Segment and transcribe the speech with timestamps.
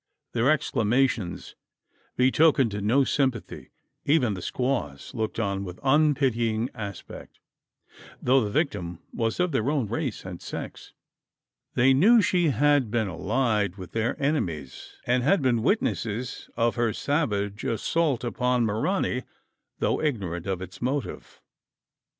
[0.33, 1.55] Their exclamations
[2.17, 3.69] betokened no sympathy.
[4.03, 7.39] Even the squaws looked on with unpitying aspect
[8.19, 10.93] though the victim was of their own race and sex.
[11.75, 16.93] They knew she had been allied with their enemies; and had been witnesses of her
[16.93, 19.21] savage assault upon Maranee,
[19.77, 21.39] though ignorant of its motive.